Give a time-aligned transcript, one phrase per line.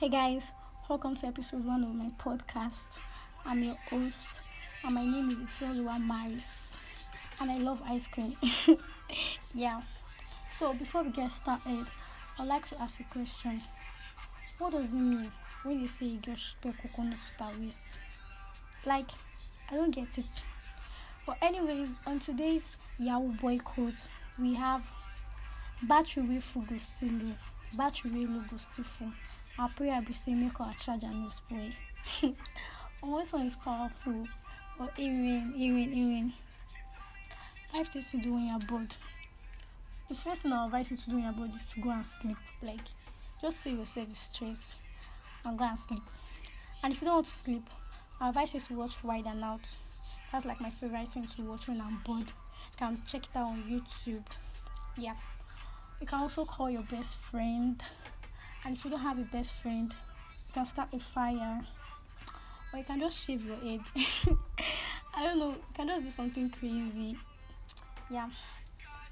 [0.00, 0.52] Hey guys,
[0.88, 2.86] welcome to episode one of my podcast.
[3.44, 4.28] I'm your host,
[4.82, 6.72] and my name is Ifeoluwa Maris,
[7.38, 8.34] and I love ice cream.
[9.54, 9.82] yeah.
[10.50, 11.86] So before we get started,
[12.38, 13.60] I'd like to ask a question.
[14.56, 15.30] What does it mean
[15.64, 17.18] when you say you get coconut
[17.60, 17.98] waist?
[18.86, 19.10] Like,
[19.70, 20.44] I don't get it.
[21.26, 24.08] But anyways, on today's Yahoo boycott,
[24.38, 24.82] we have
[25.82, 26.40] battery
[26.78, 27.34] still low,
[27.74, 29.12] battery wey low go still full.
[29.58, 31.70] Our prayer be say make our charger no spoil.
[33.02, 34.26] oh, this one is powerful.
[34.78, 36.32] But even, even, even.
[37.72, 38.94] Five things to do when you're bored.
[40.08, 42.04] The first thing I advise you to do when you're bored is to go and
[42.04, 42.36] sleep.
[42.62, 42.80] Like,
[43.40, 44.74] just save yourself the stress
[45.44, 46.02] and go and sleep.
[46.82, 47.64] And if you don't want to sleep,
[48.20, 49.60] I advise you to watch Wild 'N Out.
[50.32, 52.28] That's like my favorite thing to watch when I'm bored.
[52.28, 54.24] You can check it out on YouTube.
[54.96, 55.14] Yeah.
[56.00, 57.80] You can also call your best friend.
[58.64, 59.92] And if you don't have a best friend,
[60.46, 61.60] you can start a fire.
[62.72, 63.80] Or you can just shave your head.
[65.14, 65.50] I don't know.
[65.50, 67.16] You can just do something crazy.
[68.10, 68.28] Yeah.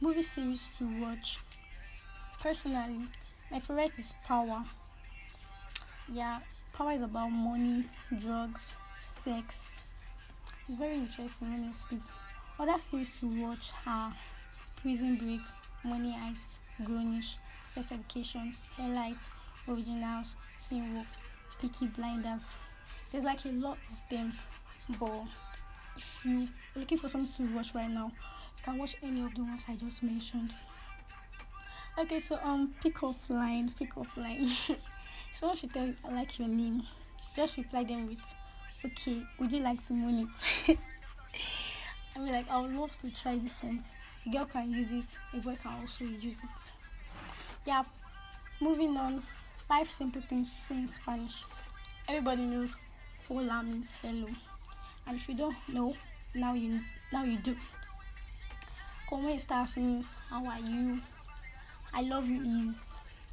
[0.00, 1.40] Movie series to watch.
[2.40, 3.00] Personally,
[3.50, 4.62] my favorite is Power.
[6.10, 6.38] Yeah,
[6.72, 7.84] Power is about money,
[8.20, 9.80] drugs, sex.
[10.68, 11.98] It's very interesting, honestly.
[12.58, 14.14] Other series to watch are
[14.80, 15.40] Prison Break,
[15.84, 19.18] Money Heist, Grown-ish, Sex Education, Hairlight,
[19.68, 21.16] Originals, Teen Wolf,
[21.60, 22.54] Peaky Blinders.
[23.10, 24.32] There's like a lot of them,
[24.98, 25.24] but
[25.96, 29.42] if you're looking for something to watch right now, you can watch any of the
[29.42, 30.54] ones I just mentioned.
[31.98, 34.50] Okay, so um, pick up line, pick up line.
[35.32, 36.82] Someone should tell you I like your name.
[37.34, 38.20] Just reply them with,
[38.84, 40.78] okay, would you like to moon it?
[42.16, 43.82] I mean, like, I would love to try this one.
[44.26, 46.72] A girl can use it, a boy can also use it.
[47.66, 47.84] Yeah,
[48.60, 49.22] moving on.
[49.68, 51.44] Five simple things to say in Spanish.
[52.08, 52.74] Everybody knows
[53.28, 54.28] hola means hello,
[55.06, 55.94] and if you don't know,
[56.34, 56.80] now you
[57.12, 57.54] now you do.
[59.08, 61.00] Como estás means how are you?
[61.92, 62.82] I love you is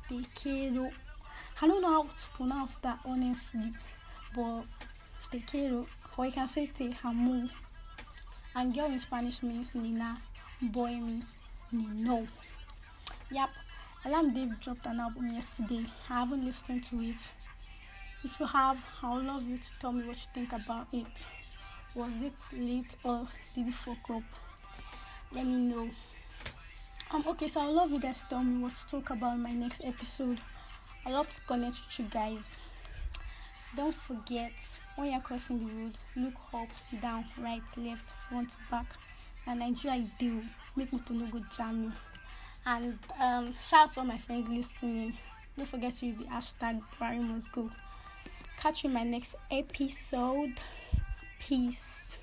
[0.10, 0.92] te quiero.
[1.62, 3.72] I don't know how to pronounce that honestly,
[4.36, 4.64] but
[5.32, 7.50] te quiero, or you can say te amo.
[8.56, 10.18] And girl in Spanish means niña,
[10.62, 11.26] boy means
[11.74, 12.28] niño.
[13.32, 13.50] Yep,
[14.06, 15.86] Olamide dropped an album yesterday.
[16.10, 17.32] I haven't listened to it.
[18.24, 21.28] If you have, I would love you to tell me what you think about it.
[21.94, 24.24] Was it late or did it fuck up?
[25.32, 25.90] Let me know.
[27.12, 29.44] Um, okay, so I love you guys to tell me what to talk about in
[29.44, 30.40] my next episode.
[31.06, 32.56] I love to connect with you guys.
[33.76, 34.54] Don't forget
[34.96, 38.86] when you're crossing the road, look up, down, right, left, front, back.
[39.48, 40.42] And Nigeria do
[40.76, 41.94] make me to no go jam.
[42.66, 45.14] And um, shout out to all my friends listening.
[45.58, 47.70] Don't forget to use the hashtag Buhari must go.
[48.58, 50.54] Catch you in my next episode.
[51.40, 52.18] Peace.